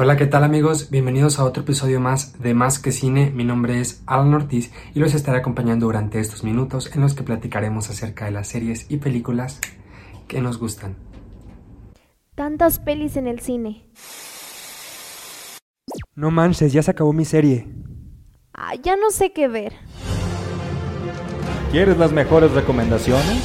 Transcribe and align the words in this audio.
Hola, 0.00 0.16
¿qué 0.16 0.26
tal 0.26 0.44
amigos? 0.44 0.90
Bienvenidos 0.90 1.40
a 1.40 1.44
otro 1.44 1.64
episodio 1.64 1.98
más 1.98 2.40
de 2.40 2.54
Más 2.54 2.78
que 2.78 2.92
Cine. 2.92 3.32
Mi 3.34 3.42
nombre 3.42 3.80
es 3.80 4.00
Alan 4.06 4.32
Ortiz 4.32 4.70
y 4.94 5.00
los 5.00 5.12
estaré 5.12 5.38
acompañando 5.38 5.86
durante 5.86 6.20
estos 6.20 6.44
minutos 6.44 6.94
en 6.94 7.00
los 7.00 7.14
que 7.14 7.24
platicaremos 7.24 7.90
acerca 7.90 8.26
de 8.26 8.30
las 8.30 8.46
series 8.46 8.88
y 8.88 8.98
películas 8.98 9.60
que 10.28 10.40
nos 10.40 10.60
gustan. 10.60 10.94
Tantas 12.36 12.78
pelis 12.78 13.16
en 13.16 13.26
el 13.26 13.40
cine. 13.40 13.88
No 16.14 16.30
manches, 16.30 16.72
ya 16.72 16.84
se 16.84 16.92
acabó 16.92 17.12
mi 17.12 17.24
serie. 17.24 17.66
Ah, 18.54 18.76
ya 18.80 18.94
no 18.94 19.10
sé 19.10 19.32
qué 19.32 19.48
ver. 19.48 19.72
¿Quieres 21.72 21.98
las 21.98 22.12
mejores 22.12 22.52
recomendaciones? 22.52 23.42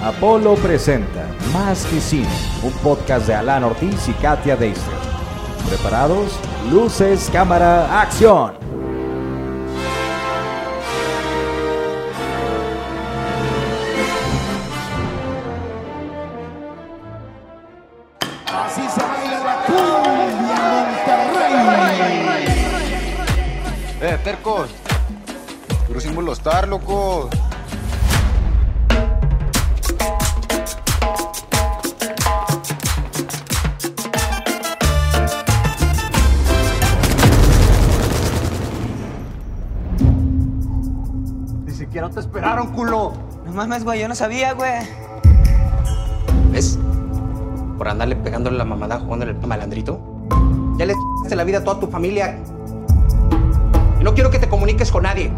Apolo 0.00 0.54
presenta 0.54 1.28
Más 1.52 1.84
que 1.84 2.00
Cine, 2.00 2.28
un 2.62 2.72
podcast 2.82 3.26
de 3.26 3.34
Alan 3.34 3.64
Ortiz 3.64 4.08
y 4.08 4.12
Katia 4.12 4.56
Deister. 4.56 5.05
¿Preparados? 5.68 6.32
Luces, 6.70 7.28
cámara, 7.32 8.00
acción. 8.00 8.52
Así 18.46 18.82
se 18.88 19.02
baila 19.02 19.38
la 19.44 19.56
cumbia 19.66 20.60
Monterrey. 21.04 22.46
Eh, 24.00 24.18
tercos. 24.22 24.70
Pero 25.88 26.00
sin 26.00 26.14
molestar, 26.14 26.68
loco. 26.68 27.28
Ni 41.96 42.00
siquiera 42.00 42.14
te 42.14 42.20
esperaron, 42.20 42.66
culo. 42.74 43.14
No 43.46 43.52
mames, 43.52 43.82
güey, 43.82 44.00
yo 44.02 44.06
no 44.06 44.14
sabía, 44.14 44.52
güey. 44.52 44.86
¿Ves? 46.52 46.78
Por 47.78 47.88
andarle 47.88 48.16
pegándole 48.16 48.58
la 48.58 48.66
mamada 48.66 49.00
jugándole 49.00 49.32
el 49.32 49.46
malandrito. 49.46 49.98
Ya 50.76 50.84
le 50.84 50.92
de 51.26 51.36
la 51.36 51.44
vida 51.44 51.60
a 51.60 51.64
toda 51.64 51.80
tu 51.80 51.86
familia. 51.86 52.38
Y 53.98 54.04
no 54.04 54.12
quiero 54.12 54.30
que 54.30 54.38
te 54.38 54.46
comuniques 54.46 54.92
con 54.92 55.04
nadie. 55.04 55.32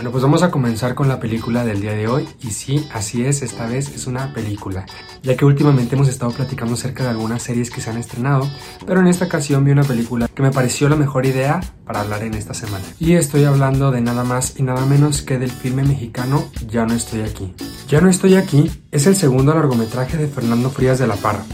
Bueno, 0.00 0.12
pues 0.12 0.22
vamos 0.22 0.42
a 0.42 0.50
comenzar 0.50 0.94
con 0.94 1.08
la 1.08 1.20
película 1.20 1.62
del 1.62 1.82
día 1.82 1.92
de 1.92 2.08
hoy. 2.08 2.26
Y 2.40 2.52
sí, 2.52 2.88
así 2.90 3.22
es, 3.26 3.42
esta 3.42 3.66
vez 3.66 3.94
es 3.94 4.06
una 4.06 4.32
película. 4.32 4.86
Ya 5.22 5.36
que 5.36 5.44
últimamente 5.44 5.94
hemos 5.94 6.08
estado 6.08 6.32
platicando 6.32 6.72
acerca 6.72 7.02
de 7.02 7.10
algunas 7.10 7.42
series 7.42 7.68
que 7.68 7.82
se 7.82 7.90
han 7.90 7.98
estrenado, 7.98 8.48
pero 8.86 9.00
en 9.00 9.08
esta 9.08 9.26
ocasión 9.26 9.62
vi 9.62 9.72
una 9.72 9.84
película 9.84 10.26
que 10.26 10.42
me 10.42 10.52
pareció 10.52 10.88
la 10.88 10.96
mejor 10.96 11.26
idea 11.26 11.60
para 11.84 12.00
hablar 12.00 12.22
en 12.22 12.32
esta 12.32 12.54
semana. 12.54 12.82
Y 12.98 13.12
estoy 13.12 13.44
hablando 13.44 13.90
de 13.90 14.00
nada 14.00 14.24
más 14.24 14.58
y 14.58 14.62
nada 14.62 14.86
menos 14.86 15.20
que 15.20 15.38
del 15.38 15.50
filme 15.50 15.84
mexicano 15.84 16.46
Ya 16.66 16.86
no 16.86 16.94
estoy 16.94 17.20
aquí. 17.20 17.52
Ya 17.86 18.00
no 18.00 18.08
estoy 18.08 18.36
aquí 18.36 18.70
es 18.92 19.06
el 19.06 19.16
segundo 19.16 19.52
largometraje 19.52 20.16
de 20.16 20.28
Fernando 20.28 20.70
Frías 20.70 20.98
de 20.98 21.08
la 21.08 21.16
Parra. 21.16 21.44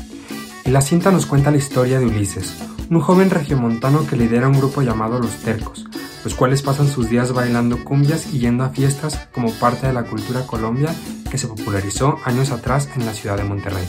Y 0.65 0.71
la 0.71 0.83
cinta 0.83 1.11
nos 1.11 1.27
cuenta 1.27 1.51
la 1.51 1.57
historia 1.57 1.99
de 1.99 2.07
Ulises, 2.07 2.55
un 2.91 3.01
joven 3.01 3.29
regiomontano 3.29 4.07
que 4.07 4.17
lidera 4.17 4.47
un 4.47 4.57
grupo 4.57 4.83
llamado 4.83 5.19
Los 5.19 5.35
Tercos, 5.39 5.85
los 6.25 6.35
cuales 6.35 6.63
pasan 6.63 6.89
sus 6.89 7.09
días 7.09 7.33
bailando 7.33 7.85
cumbias 7.85 8.33
y 8.33 8.39
yendo 8.39 8.65
a 8.65 8.71
fiestas 8.71 9.29
como 9.33 9.53
parte 9.53 9.87
de 9.87 9.93
la 9.93 10.05
cultura 10.05 10.47
colombia 10.47 10.95
que 11.31 11.39
se 11.39 11.49
popularizó 11.49 12.19
años 12.25 12.51
atrás 12.51 12.89
en 12.97 13.07
la 13.07 13.13
ciudad 13.13 13.37
de 13.37 13.45
Monterrey. 13.45 13.87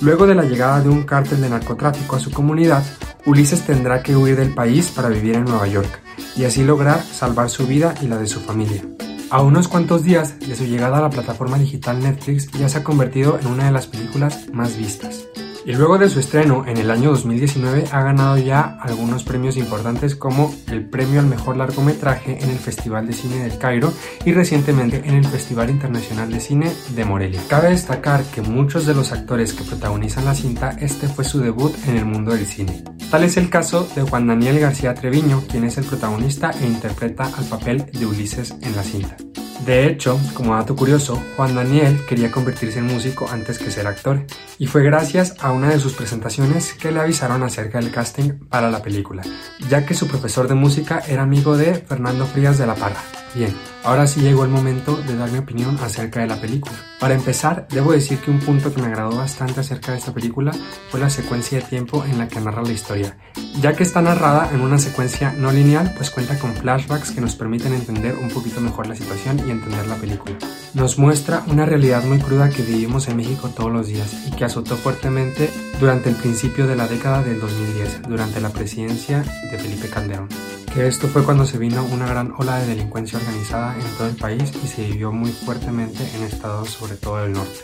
Luego 0.00 0.26
de 0.26 0.34
la 0.34 0.44
llegada 0.44 0.80
de 0.80 0.88
un 0.88 1.02
cártel 1.02 1.40
de 1.40 1.50
narcotráfico 1.50 2.16
a 2.16 2.20
su 2.20 2.30
comunidad, 2.30 2.84
Ulises 3.26 3.66
tendrá 3.66 4.02
que 4.02 4.16
huir 4.16 4.36
del 4.36 4.54
país 4.54 4.92
para 4.94 5.08
vivir 5.08 5.34
en 5.34 5.44
Nueva 5.44 5.66
York 5.66 6.00
y 6.36 6.44
así 6.44 6.62
lograr 6.62 7.02
salvar 7.02 7.50
su 7.50 7.66
vida 7.66 7.94
y 8.00 8.06
la 8.06 8.16
de 8.16 8.26
su 8.26 8.40
familia. 8.40 8.82
A 9.30 9.42
unos 9.42 9.68
cuantos 9.68 10.04
días 10.04 10.38
de 10.38 10.56
su 10.56 10.64
llegada 10.64 10.98
a 10.98 11.02
la 11.02 11.10
plataforma 11.10 11.58
digital 11.58 12.00
Netflix 12.00 12.50
ya 12.52 12.68
se 12.68 12.78
ha 12.78 12.84
convertido 12.84 13.38
en 13.38 13.48
una 13.48 13.66
de 13.66 13.72
las 13.72 13.86
películas 13.86 14.46
más 14.52 14.76
vistas. 14.78 15.26
Y 15.64 15.72
luego 15.72 15.98
de 15.98 16.08
su 16.08 16.20
estreno 16.20 16.64
en 16.66 16.76
el 16.76 16.90
año 16.90 17.10
2019 17.10 17.86
ha 17.92 18.02
ganado 18.02 18.38
ya 18.38 18.78
algunos 18.80 19.24
premios 19.24 19.56
importantes 19.56 20.14
como 20.14 20.54
el 20.68 20.88
premio 20.88 21.20
al 21.20 21.26
mejor 21.26 21.56
largometraje 21.56 22.42
en 22.42 22.50
el 22.50 22.58
Festival 22.58 23.06
de 23.06 23.12
Cine 23.12 23.40
del 23.40 23.58
Cairo 23.58 23.92
y 24.24 24.32
recientemente 24.32 25.02
en 25.04 25.14
el 25.14 25.26
Festival 25.26 25.70
Internacional 25.70 26.30
de 26.30 26.40
Cine 26.40 26.72
de 26.94 27.04
Morelia. 27.04 27.42
Cabe 27.48 27.70
destacar 27.70 28.22
que 28.24 28.42
muchos 28.42 28.86
de 28.86 28.94
los 28.94 29.12
actores 29.12 29.52
que 29.52 29.64
protagonizan 29.64 30.24
la 30.24 30.34
cinta 30.34 30.76
este 30.80 31.08
fue 31.08 31.24
su 31.24 31.40
debut 31.40 31.74
en 31.86 31.96
el 31.96 32.04
mundo 32.04 32.32
del 32.32 32.46
cine. 32.46 32.84
Tal 33.10 33.24
es 33.24 33.36
el 33.36 33.50
caso 33.50 33.88
de 33.94 34.02
Juan 34.02 34.26
Daniel 34.26 34.60
García 34.60 34.94
Treviño, 34.94 35.42
quien 35.50 35.64
es 35.64 35.78
el 35.78 35.84
protagonista 35.84 36.50
e 36.60 36.66
interpreta 36.66 37.24
al 37.24 37.44
papel 37.44 37.86
de 37.92 38.06
Ulises 38.06 38.54
en 38.60 38.76
la 38.76 38.82
cinta. 38.82 39.16
De 39.64 39.86
hecho, 39.86 40.18
como 40.34 40.54
dato 40.54 40.76
curioso, 40.76 41.22
Juan 41.36 41.54
Daniel 41.54 42.00
quería 42.06 42.30
convertirse 42.30 42.78
en 42.78 42.86
músico 42.86 43.28
antes 43.30 43.58
que 43.58 43.70
ser 43.70 43.86
actor, 43.86 44.24
y 44.58 44.66
fue 44.66 44.82
gracias 44.82 45.34
a 45.40 45.52
una 45.52 45.70
de 45.70 45.80
sus 45.80 45.94
presentaciones 45.94 46.72
que 46.74 46.92
le 46.92 47.00
avisaron 47.00 47.42
acerca 47.42 47.78
del 47.78 47.90
casting 47.90 48.32
para 48.48 48.70
la 48.70 48.82
película, 48.82 49.22
ya 49.68 49.84
que 49.84 49.94
su 49.94 50.06
profesor 50.06 50.48
de 50.48 50.54
música 50.54 51.02
era 51.08 51.22
amigo 51.22 51.56
de 51.56 51.74
Fernando 51.74 52.24
Frías 52.26 52.56
de 52.56 52.66
la 52.66 52.76
Parra. 52.76 53.02
Bien, 53.34 53.54
ahora 53.84 54.06
sí 54.06 54.20
llegó 54.20 54.44
el 54.44 54.50
momento 54.50 54.96
de 54.96 55.14
dar 55.16 55.30
mi 55.30 55.38
opinión 55.38 55.78
acerca 55.82 56.20
de 56.20 56.26
la 56.26 56.40
película. 56.40 56.74
Para 56.98 57.14
empezar, 57.14 57.68
debo 57.70 57.92
decir 57.92 58.18
que 58.18 58.30
un 58.30 58.40
punto 58.40 58.72
que 58.72 58.80
me 58.80 58.88
agradó 58.88 59.16
bastante 59.16 59.60
acerca 59.60 59.92
de 59.92 59.98
esta 59.98 60.12
película 60.12 60.52
fue 60.90 60.98
la 60.98 61.10
secuencia 61.10 61.58
de 61.58 61.64
tiempo 61.64 62.04
en 62.04 62.18
la 62.18 62.26
que 62.26 62.40
narra 62.40 62.62
la 62.62 62.72
historia, 62.72 63.16
ya 63.60 63.74
que 63.74 63.82
está 63.82 64.00
narrada 64.00 64.50
en 64.52 64.62
una 64.62 64.78
secuencia 64.78 65.32
no 65.32 65.52
lineal, 65.52 65.92
pues 65.96 66.10
cuenta 66.10 66.38
con 66.38 66.54
flashbacks 66.54 67.10
que 67.10 67.20
nos 67.20 67.36
permiten 67.36 67.74
entender 67.74 68.16
un 68.16 68.30
poquito 68.30 68.60
mejor 68.60 68.86
la 68.86 68.96
situación 68.96 69.38
y 69.46 69.50
entender 69.50 69.86
la 69.86 69.96
película. 69.96 70.36
Nos 70.74 70.98
muestra 70.98 71.44
una 71.46 71.66
realidad 71.66 72.02
muy 72.04 72.18
cruda 72.18 72.48
que 72.48 72.62
vivimos 72.62 73.08
en 73.08 73.16
México 73.16 73.50
todos 73.54 73.70
los 73.70 73.86
días 73.86 74.26
y 74.26 74.30
que 74.32 74.44
azotó 74.44 74.76
fuertemente 74.76 75.50
durante 75.80 76.08
el 76.10 76.16
principio 76.16 76.66
de 76.66 76.76
la 76.76 76.86
década 76.86 77.22
del 77.22 77.40
2010, 77.40 78.02
durante 78.08 78.40
la 78.40 78.50
presidencia 78.50 79.24
de 79.50 79.58
Felipe 79.58 79.88
Calderón 79.88 80.28
que 80.72 80.86
esto 80.86 81.08
fue 81.08 81.24
cuando 81.24 81.46
se 81.46 81.58
vino 81.58 81.84
una 81.84 82.06
gran 82.06 82.32
ola 82.36 82.58
de 82.58 82.66
delincuencia 82.66 83.18
organizada 83.18 83.74
en 83.74 83.86
todo 83.96 84.08
el 84.08 84.16
país 84.16 84.52
y 84.62 84.66
se 84.66 84.86
vivió 84.86 85.12
muy 85.12 85.30
fuertemente 85.30 86.06
en 86.14 86.22
estados 86.22 86.70
sobre 86.70 86.96
todo 86.96 87.18
del 87.18 87.32
norte, 87.32 87.60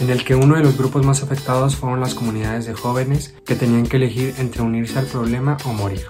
en 0.00 0.10
el 0.10 0.24
que 0.24 0.34
uno 0.34 0.56
de 0.56 0.62
los 0.62 0.76
grupos 0.76 1.04
más 1.04 1.22
afectados 1.22 1.76
fueron 1.76 2.00
las 2.00 2.14
comunidades 2.14 2.66
de 2.66 2.74
jóvenes 2.74 3.34
que 3.44 3.56
tenían 3.56 3.86
que 3.86 3.98
elegir 3.98 4.34
entre 4.38 4.62
unirse 4.62 4.98
al 4.98 5.06
problema 5.06 5.56
o 5.64 5.72
morir. 5.72 6.06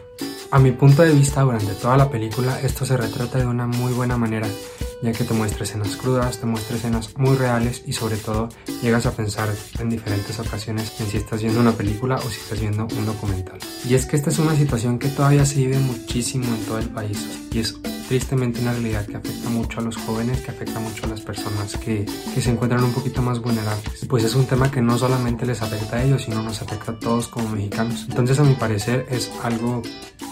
A 0.50 0.59
mi 0.59 0.71
punto 0.71 1.03
de 1.03 1.12
vista, 1.12 1.43
durante 1.43 1.75
toda 1.75 1.97
la 1.97 2.11
película 2.11 2.61
esto 2.61 2.87
se 2.87 2.97
retrata 2.97 3.38
de 3.38 3.47
una 3.47 3.67
muy 3.67 3.93
buena 3.93 4.17
manera, 4.17 4.47
ya 5.03 5.12
que 5.12 5.25
te 5.25 5.34
muestra 5.34 5.65
escenas 5.65 5.97
crudas, 5.97 6.39
te 6.39 6.47
muestra 6.47 6.77
escenas 6.77 7.17
muy 7.17 7.37
reales 7.37 7.83
y 7.87 7.93
sobre 7.93 8.17
todo 8.17 8.49
llegas 8.83 9.07
a 9.07 9.12
pensar 9.12 9.49
en 9.79 9.91
diferentes 9.91 10.39
ocasiones 10.39 11.01
en 11.01 11.07
si 11.07 11.17
estás 11.17 11.43
viendo 11.43 11.61
una 11.61 11.73
película 11.73 12.17
o 12.17 12.31
si 12.31 12.41
estás 12.41 12.61
viendo 12.61 12.87
un 12.97 13.06
documental. 13.06 13.59
Y 13.89 13.95
es 13.95 14.06
que 14.06 14.17
esta 14.17 14.31
es 14.31 14.39
una 14.39 14.56
situación 14.56 14.99
que 14.99 15.09
todavía 15.09 15.45
se 15.45 15.56
vive 15.56 15.79
muchísimo 15.79 16.47
en 16.47 16.65
todo 16.67 16.79
el 16.79 16.89
país 16.89 17.19
y 17.53 17.59
es 17.59 17.75
tristemente 18.09 18.61
una 18.61 18.72
realidad 18.72 19.06
que 19.06 19.17
afecta 19.17 19.49
mucho 19.50 19.81
a 19.81 19.83
los 19.83 19.97
jóvenes, 19.97 20.41
que 20.41 20.50
afecta 20.50 20.78
mucho 20.81 21.06
a 21.06 21.09
las 21.09 21.21
personas 21.21 21.77
que, 21.77 22.06
que 22.34 22.41
se 22.41 22.50
encuentran 22.50 22.84
un 22.84 22.93
poquito 22.93 23.22
más 23.22 23.41
vulnerables. 23.41 24.06
Pues 24.09 24.25
es 24.25 24.34
un 24.34 24.47
tema 24.47 24.71
que 24.71 24.81
no 24.81 24.99
solamente 24.99 25.47
les 25.47 25.62
afecta 25.62 25.97
a 25.97 26.05
ellos, 26.05 26.22
sino 26.22 26.43
nos 26.43 26.62
afecta 26.62 26.93
a 26.93 26.99
todos 26.99 27.28
como 27.28 27.49
mexicanos. 27.50 28.06
Entonces 28.09 28.39
a 28.39 28.44
mi 28.44 28.55
parecer 28.55 29.06
es 29.11 29.31
algo 29.43 29.83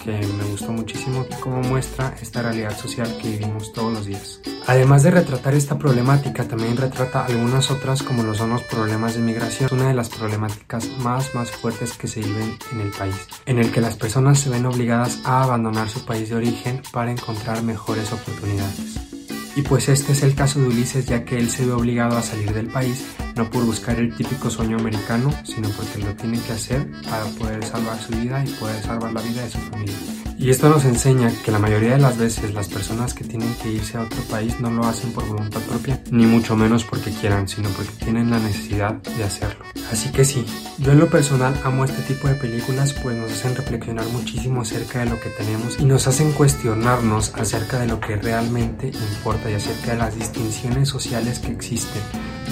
que 0.05 0.12
me 0.12 0.45
gustó 0.45 0.71
muchísimo 0.71 1.27
cómo 1.41 1.62
muestra 1.62 2.15
esta 2.21 2.43
realidad 2.43 2.77
social 2.77 3.09
que 3.21 3.31
vivimos 3.31 3.73
todos 3.73 3.93
los 3.93 4.06
días. 4.06 4.41
Además 4.67 5.03
de 5.03 5.11
retratar 5.11 5.55
esta 5.55 5.79
problemática, 5.79 6.45
también 6.45 6.77
retrata 6.77 7.25
algunas 7.25 7.71
otras 7.71 8.03
como 8.03 8.23
lo 8.23 8.35
son 8.35 8.50
los 8.50 8.62
problemas 8.62 9.15
de 9.15 9.21
migración, 9.21 9.71
una 9.73 9.88
de 9.88 9.94
las 9.94 10.09
problemáticas 10.09 10.88
más 10.99 11.35
más 11.35 11.50
fuertes 11.50 11.93
que 11.94 12.09
se 12.09 12.21
viven 12.21 12.56
en 12.73 12.81
el 12.81 12.91
país, 12.91 13.15
en 13.47 13.59
el 13.59 13.71
que 13.71 13.81
las 13.81 13.97
personas 13.97 14.38
se 14.38 14.50
ven 14.50 14.67
obligadas 14.67 15.21
a 15.25 15.43
abandonar 15.43 15.88
su 15.88 16.05
país 16.05 16.29
de 16.29 16.37
origen 16.37 16.82
para 16.93 17.11
encontrar 17.11 17.62
mejores 17.64 18.12
oportunidades. 18.12 19.00
Y 19.56 19.62
pues 19.62 19.88
este 19.88 20.12
es 20.12 20.22
el 20.22 20.34
caso 20.34 20.61
de 20.61 20.66
Ulises 20.66 21.06
ya 21.06 21.25
que 21.25 21.38
él 21.38 21.49
se 21.49 21.64
ve 21.64 21.72
obligado 21.72 22.16
a 22.16 22.22
salir 22.22 22.52
del 22.52 22.66
país 22.66 23.05
no 23.37 23.50
por 23.50 23.64
buscar 23.64 23.99
el 23.99 24.14
típico 24.14 24.50
sueño 24.50 24.78
americano, 24.78 25.32
sino 25.44 25.69
porque 25.70 25.99
lo 25.99 26.14
tiene 26.14 26.38
que 26.40 26.52
hacer 26.52 26.88
para 27.02 27.25
poder 27.25 27.64
salvar 27.64 28.00
su 28.00 28.12
vida 28.12 28.44
y 28.44 28.49
poder 28.52 28.82
salvar 28.82 29.12
la 29.12 29.20
vida 29.20 29.43
de 29.43 29.50
su 29.50 29.58
familia. 29.58 30.24
Y 30.39 30.51
esto 30.51 30.69
nos 30.69 30.85
enseña 30.85 31.31
que 31.45 31.53
la 31.53 31.59
mayoría 31.59 31.93
de 31.93 31.99
las 31.99 32.19
veces 32.19 32.53
las 32.55 32.69
personas 32.69 33.15
que 33.15 33.25
tienen 33.25 33.55
que 33.63 33.71
irse 33.71 33.97
a 33.97 34.03
otro 34.03 34.21
país 34.25 34.61
no 34.61 34.71
lo 34.71 34.85
hacen 34.85 35.13
por 35.13 35.27
voluntad 35.27 35.61
propia, 35.63 36.01
ni 36.11 36.27
mucho 36.27 36.57
menos 36.57 36.85
porque 36.85 37.11
quieran, 37.11 37.49
sino 37.49 37.69
porque 37.71 37.93
tienen 38.05 38.31
la 38.31 38.39
necesidad 38.39 38.95
de 38.95 39.25
hacerlo. 39.25 39.65
Así 39.91 40.11
que 40.11 40.25
sí, 40.25 40.45
yo 40.79 40.93
en 40.93 40.99
lo 40.99 41.09
personal 41.09 41.55
amo 41.65 41.85
este 41.85 42.03
tipo 42.03 42.29
de 42.29 42.35
películas 42.35 42.93
pues 42.95 43.17
nos 43.17 43.31
hacen 43.31 43.55
reflexionar 43.55 44.07
muchísimo 44.09 44.63
acerca 44.63 45.01
de 45.01 45.11
lo 45.11 45.21
que 45.21 45.31
tenemos 45.31 45.79
y 45.79 45.85
nos 45.85 46.07
hacen 46.09 46.33
cuestionarnos 46.33 47.33
acerca 47.35 47.79
de 47.79 47.87
lo 47.87 48.01
que 48.01 48.17
realmente 48.17 48.89
importa 48.89 49.51
y 49.51 49.55
acerca 49.55 49.93
de 49.93 49.99
las 49.99 50.17
distinciones 50.17 50.89
sociales 50.89 51.39
que 51.39 51.53
existen 51.53 52.03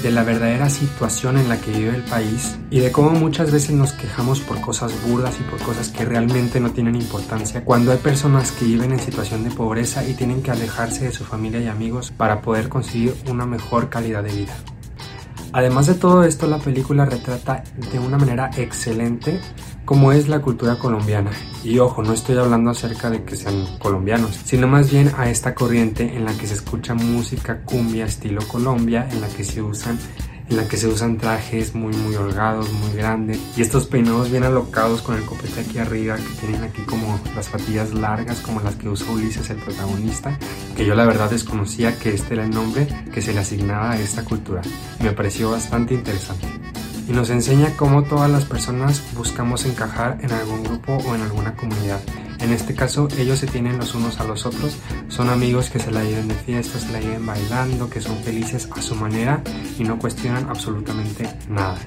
de 0.02 0.10
la 0.10 0.24
verdadera 0.24 0.68
situación 0.68 1.36
en 1.36 1.48
la 1.48 1.60
que 1.60 1.70
vive 1.70 1.94
el 1.94 2.02
país 2.02 2.56
y 2.70 2.80
de 2.80 2.90
cómo 2.90 3.10
muchas 3.10 3.52
veces 3.52 3.70
nos 3.70 3.92
quejamos 3.92 4.40
por 4.40 4.60
cosas 4.60 4.92
burdas 5.06 5.36
y 5.38 5.44
por 5.44 5.60
cosas 5.60 5.90
que 5.90 6.04
realmente 6.04 6.58
no 6.60 6.72
tienen 6.72 6.96
importancia 6.96 7.64
cuando 7.72 7.90
hay 7.90 7.96
personas 7.96 8.52
que 8.52 8.66
viven 8.66 8.92
en 8.92 8.98
situación 8.98 9.44
de 9.44 9.50
pobreza 9.50 10.06
y 10.06 10.12
tienen 10.12 10.42
que 10.42 10.50
alejarse 10.50 11.06
de 11.06 11.10
su 11.10 11.24
familia 11.24 11.58
y 11.58 11.68
amigos 11.68 12.12
para 12.14 12.42
poder 12.42 12.68
conseguir 12.68 13.14
una 13.30 13.46
mejor 13.46 13.88
calidad 13.88 14.22
de 14.22 14.30
vida. 14.30 14.54
Además 15.54 15.86
de 15.86 15.94
todo 15.94 16.22
esto, 16.24 16.46
la 16.48 16.58
película 16.58 17.06
retrata 17.06 17.64
de 17.90 17.98
una 17.98 18.18
manera 18.18 18.50
excelente 18.58 19.40
cómo 19.86 20.12
es 20.12 20.28
la 20.28 20.42
cultura 20.42 20.78
colombiana. 20.78 21.30
Y 21.64 21.78
ojo, 21.78 22.02
no 22.02 22.12
estoy 22.12 22.36
hablando 22.36 22.68
acerca 22.68 23.08
de 23.08 23.24
que 23.24 23.36
sean 23.36 23.64
colombianos, 23.78 24.38
sino 24.44 24.68
más 24.68 24.90
bien 24.90 25.10
a 25.16 25.30
esta 25.30 25.54
corriente 25.54 26.14
en 26.14 26.26
la 26.26 26.34
que 26.34 26.46
se 26.46 26.52
escucha 26.52 26.92
música 26.92 27.62
cumbia 27.64 28.04
estilo 28.04 28.46
Colombia, 28.48 29.08
en 29.10 29.22
la 29.22 29.28
que 29.28 29.44
se 29.44 29.62
usan 29.62 29.98
en 30.52 30.58
la 30.58 30.68
que 30.68 30.76
se 30.76 30.86
usan 30.86 31.16
trajes 31.16 31.74
muy 31.74 31.94
muy 31.94 32.14
holgados, 32.14 32.70
muy 32.70 32.92
grandes. 32.92 33.40
Y 33.56 33.62
estos 33.62 33.86
peinados 33.86 34.30
bien 34.30 34.44
alocados 34.44 35.00
con 35.00 35.16
el 35.16 35.24
copete 35.24 35.60
aquí 35.60 35.78
arriba 35.78 36.16
que 36.16 36.46
tienen 36.46 36.62
aquí 36.62 36.82
como 36.82 37.18
las 37.34 37.48
patillas 37.48 37.94
largas 37.94 38.40
como 38.40 38.60
las 38.60 38.74
que 38.76 38.90
usa 38.90 39.10
Ulises 39.10 39.48
el 39.48 39.56
protagonista 39.56 40.38
que 40.76 40.84
yo 40.84 40.94
la 40.94 41.06
verdad 41.06 41.30
desconocía 41.30 41.98
que 41.98 42.12
este 42.12 42.34
era 42.34 42.44
el 42.44 42.50
nombre 42.50 42.86
que 43.14 43.22
se 43.22 43.32
le 43.32 43.40
asignaba 43.40 43.92
a 43.92 43.98
esta 43.98 44.24
cultura. 44.24 44.60
Me 45.00 45.12
pareció 45.12 45.50
bastante 45.50 45.94
interesante. 45.94 46.46
Y 47.08 47.12
nos 47.12 47.30
enseña 47.30 47.74
cómo 47.76 48.04
todas 48.04 48.30
las 48.30 48.44
personas 48.44 49.02
buscamos 49.16 49.64
encajar 49.64 50.18
en 50.20 50.32
algún 50.32 50.62
grupo 50.62 50.98
o 50.98 51.14
en 51.14 51.22
alguna 51.22 51.56
comunidad. 51.56 52.00
En 52.42 52.52
este 52.52 52.74
caso, 52.74 53.08
ellos 53.18 53.38
se 53.38 53.46
tienen 53.46 53.78
los 53.78 53.94
unos 53.94 54.20
a 54.20 54.24
los 54.24 54.44
otros, 54.46 54.76
son 55.08 55.30
amigos 55.30 55.70
que 55.70 55.78
se 55.78 55.90
la 55.90 56.02
lleven 56.02 56.28
de 56.28 56.34
fiesta, 56.34 56.78
se 56.78 56.92
la 56.92 57.00
lleven 57.00 57.24
bailando, 57.24 57.88
que 57.88 58.00
son 58.00 58.16
felices 58.18 58.68
a 58.70 58.82
su 58.82 58.94
manera 58.94 59.42
y 59.78 59.84
no 59.84 59.98
cuestionan 59.98 60.48
absolutamente 60.48 61.28
nada. 61.48 61.78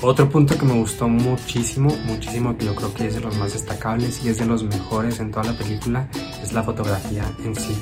Otro 0.00 0.28
punto 0.28 0.58
que 0.58 0.64
me 0.64 0.74
gustó 0.74 1.08
muchísimo, 1.08 1.94
muchísimo, 2.06 2.56
que 2.56 2.64
yo 2.64 2.74
creo 2.74 2.92
que 2.92 3.06
es 3.06 3.14
de 3.14 3.20
los 3.20 3.36
más 3.36 3.52
destacables 3.52 4.24
y 4.24 4.30
es 4.30 4.38
de 4.38 4.46
los 4.46 4.64
mejores 4.64 5.20
en 5.20 5.30
toda 5.30 5.44
la 5.44 5.56
película, 5.56 6.08
es 6.42 6.52
la 6.52 6.62
fotografía 6.62 7.24
en 7.44 7.54
sí 7.54 7.76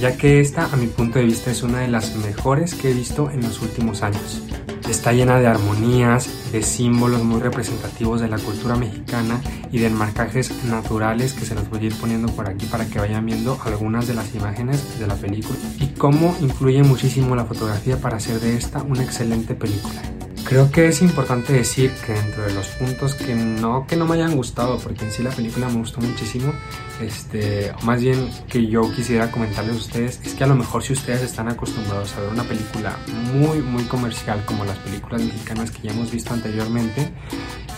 ya 0.00 0.16
que 0.16 0.40
esta 0.40 0.66
a 0.66 0.76
mi 0.76 0.86
punto 0.86 1.18
de 1.18 1.24
vista 1.24 1.50
es 1.50 1.62
una 1.62 1.80
de 1.80 1.88
las 1.88 2.14
mejores 2.16 2.74
que 2.74 2.90
he 2.90 2.94
visto 2.94 3.30
en 3.30 3.42
los 3.42 3.62
últimos 3.62 4.02
años. 4.02 4.42
Está 4.88 5.12
llena 5.12 5.40
de 5.40 5.48
armonías, 5.48 6.52
de 6.52 6.62
símbolos 6.62 7.22
muy 7.24 7.40
representativos 7.40 8.20
de 8.20 8.28
la 8.28 8.38
cultura 8.38 8.76
mexicana 8.76 9.40
y 9.72 9.78
de 9.78 9.88
enmarcajes 9.88 10.64
naturales 10.64 11.32
que 11.32 11.44
se 11.44 11.56
los 11.56 11.68
voy 11.68 11.80
a 11.80 11.84
ir 11.86 11.94
poniendo 11.96 12.28
por 12.28 12.48
aquí 12.48 12.66
para 12.66 12.86
que 12.86 13.00
vayan 13.00 13.26
viendo 13.26 13.58
algunas 13.64 14.06
de 14.06 14.14
las 14.14 14.32
imágenes 14.34 15.00
de 15.00 15.08
la 15.08 15.16
película 15.16 15.58
y 15.80 15.88
cómo 15.88 16.36
influye 16.40 16.84
muchísimo 16.84 17.34
la 17.34 17.44
fotografía 17.44 18.00
para 18.00 18.18
hacer 18.18 18.38
de 18.38 18.56
esta 18.56 18.80
una 18.82 19.02
excelente 19.02 19.54
película. 19.56 20.02
Creo 20.48 20.70
que 20.70 20.86
es 20.86 21.02
importante 21.02 21.52
decir 21.52 21.90
que 22.06 22.12
dentro 22.12 22.44
de 22.44 22.54
los 22.54 22.68
puntos 22.68 23.14
que 23.14 23.34
no, 23.34 23.84
que 23.84 23.96
no 23.96 24.06
me 24.06 24.14
hayan 24.14 24.36
gustado, 24.36 24.78
porque 24.78 25.04
en 25.04 25.10
sí 25.10 25.24
la 25.24 25.30
película 25.30 25.68
me 25.68 25.78
gustó 25.78 26.00
muchísimo, 26.00 26.52
este, 27.00 27.72
más 27.82 28.00
bien 28.00 28.30
que 28.48 28.64
yo 28.68 28.82
quisiera 28.94 29.32
comentarles 29.32 29.74
a 29.74 29.78
ustedes, 29.78 30.20
es 30.24 30.34
que 30.34 30.44
a 30.44 30.46
lo 30.46 30.54
mejor 30.54 30.84
si 30.84 30.92
ustedes 30.92 31.22
están 31.22 31.48
acostumbrados 31.48 32.14
a 32.14 32.20
ver 32.20 32.30
una 32.30 32.44
película 32.44 32.96
muy, 33.34 33.58
muy 33.58 33.82
comercial 33.84 34.44
como 34.44 34.64
las 34.64 34.78
películas 34.78 35.20
mexicanas 35.20 35.72
que 35.72 35.88
ya 35.88 35.90
hemos 35.90 36.12
visto 36.12 36.32
anteriormente, 36.32 37.12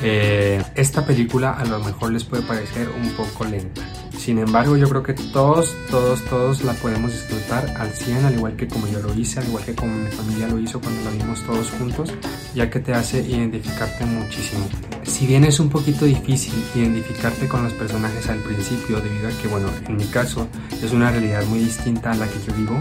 eh, 0.03 0.63
esta 0.75 1.07
película 1.07 1.53
a 1.53 1.65
lo 1.65 1.79
mejor 1.81 2.13
les 2.13 2.25
puede 2.25 2.43
parecer 2.43 2.91
un 2.91 3.09
poco 3.13 3.47
lenta. 3.47 3.83
Sin 4.19 4.39
embargo, 4.39 4.77
yo 4.77 4.89
creo 4.89 5.03
que 5.05 5.15
todos, 5.15 5.77
todos, 5.91 6.25
todos 6.25 6.65
la 6.65 6.75
podemos 6.75 7.13
disfrutar 7.13 7.73
al 7.79 7.93
100, 7.93 8.25
al 8.25 8.35
igual 8.35 8.57
que 8.57 8.67
como 8.67 8.89
yo 8.89 9.01
lo 9.01 9.15
hice, 9.15 9.39
al 9.39 9.47
igual 9.47 9.65
que 9.65 9.75
como 9.75 9.95
mi 9.95 10.11
familia 10.11 10.49
lo 10.49 10.59
hizo 10.59 10.81
cuando 10.81 11.03
la 11.05 11.11
vimos 11.13 11.43
todos 11.45 11.71
juntos, 11.71 12.13
ya 12.55 12.69
que 12.69 12.81
te 12.81 12.93
hace 12.93 13.21
identificarte 13.23 14.05
muchísimo. 14.05 14.67
Si 15.05 15.27
bien 15.27 15.45
es 15.45 15.61
un 15.61 15.71
poquito 15.71 16.05
difícil 16.05 16.53
identificarte 16.75 17.47
con 17.47 17.63
los 17.63 17.73
personajes 17.73 18.29
al 18.29 18.41
principio, 18.41 19.01
debido 19.01 19.29
a 19.29 19.31
que, 19.41 19.49
bueno, 19.49 19.69
en 19.87 19.97
mi 19.97 20.05
caso 20.07 20.49
es 20.83 20.93
una 20.93 21.11
realidad 21.11 21.45
muy 21.47 21.61
distinta 21.61 22.11
a 22.11 22.17
la 22.17 22.27
que 22.27 22.39
yo 22.47 22.53
vivo, 22.55 22.79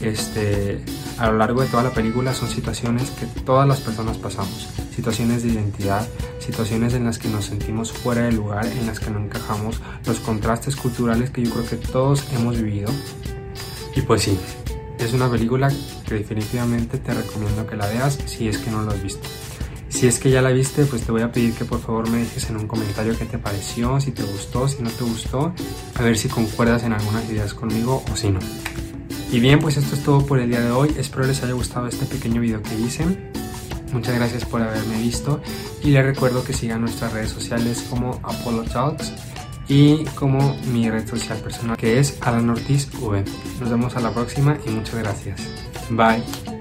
este, 0.00 0.84
a 1.16 1.30
lo 1.30 1.38
largo 1.38 1.62
de 1.62 1.68
toda 1.68 1.84
la 1.84 1.90
película 1.90 2.34
son 2.34 2.48
situaciones 2.48 3.10
que 3.12 3.26
todas 3.42 3.68
las 3.68 3.80
personas 3.80 4.18
pasamos, 4.18 4.68
situaciones 4.94 5.42
de 5.42 5.50
identidad, 5.50 6.06
situaciones 6.38 6.94
en 6.94 7.04
las 7.04 7.18
que 7.18 7.28
nos 7.28 7.46
sentimos 7.46 7.92
fuera 7.92 8.22
de 8.22 8.32
lugar, 8.32 8.66
en 8.66 8.86
las 8.86 9.00
que 9.00 9.10
no 9.10 9.18
encajamos, 9.18 9.80
los 10.06 10.20
contrastes 10.20 10.76
culturales 10.76 11.30
que 11.30 11.42
yo 11.42 11.50
creo 11.50 11.66
que 11.66 11.76
todos 11.76 12.24
hemos 12.32 12.60
vivido. 12.60 12.90
Y 13.94 14.02
pues 14.02 14.22
sí, 14.22 14.38
es 14.98 15.12
una 15.12 15.30
película 15.30 15.70
que 16.06 16.14
definitivamente 16.14 16.98
te 16.98 17.14
recomiendo 17.14 17.66
que 17.66 17.76
la 17.76 17.86
veas 17.86 18.18
si 18.26 18.48
es 18.48 18.58
que 18.58 18.70
no 18.70 18.82
lo 18.82 18.92
has 18.92 19.02
visto. 19.02 19.26
Si 19.88 20.06
es 20.06 20.18
que 20.18 20.30
ya 20.30 20.40
la 20.40 20.50
viste, 20.50 20.84
pues 20.86 21.02
te 21.02 21.12
voy 21.12 21.22
a 21.22 21.30
pedir 21.30 21.52
que 21.52 21.64
por 21.64 21.80
favor 21.80 22.08
me 22.08 22.18
dejes 22.18 22.48
en 22.48 22.56
un 22.56 22.66
comentario 22.66 23.16
qué 23.16 23.26
te 23.26 23.38
pareció, 23.38 24.00
si 24.00 24.10
te 24.10 24.22
gustó, 24.22 24.66
si 24.66 24.82
no 24.82 24.90
te 24.90 25.04
gustó, 25.04 25.52
a 25.94 26.02
ver 26.02 26.16
si 26.16 26.28
concuerdas 26.28 26.82
en 26.84 26.92
algunas 26.92 27.28
ideas 27.28 27.52
conmigo 27.52 28.02
o 28.10 28.16
si 28.16 28.30
no. 28.30 28.40
Y 29.30 29.40
bien, 29.40 29.60
pues 29.60 29.76
esto 29.76 29.94
es 29.94 30.02
todo 30.02 30.26
por 30.26 30.38
el 30.38 30.50
día 30.50 30.60
de 30.60 30.70
hoy. 30.70 30.94
Espero 30.98 31.26
les 31.26 31.42
haya 31.42 31.52
gustado 31.52 31.86
este 31.86 32.04
pequeño 32.06 32.40
video 32.40 32.62
que 32.62 32.74
hice. 32.74 33.04
Muchas 33.92 34.14
gracias 34.14 34.44
por 34.44 34.62
haberme 34.62 34.98
visto 35.00 35.40
y 35.82 35.90
les 35.90 36.04
recuerdo 36.04 36.42
que 36.44 36.52
sigan 36.52 36.80
nuestras 36.80 37.12
redes 37.12 37.30
sociales 37.30 37.84
como 37.88 38.18
Apollo 38.22 38.64
Talks 38.64 39.12
y 39.68 40.04
como 40.16 40.56
mi 40.72 40.90
red 40.90 41.06
social 41.06 41.38
personal 41.38 41.76
que 41.76 41.98
es 41.98 42.18
Alan 42.22 42.50
Ortiz 42.50 42.88
V. 43.00 43.24
Nos 43.60 43.70
vemos 43.70 43.96
a 43.96 44.00
la 44.00 44.12
próxima 44.12 44.56
y 44.66 44.70
muchas 44.70 44.96
gracias. 44.96 45.40
Bye. 45.90 46.51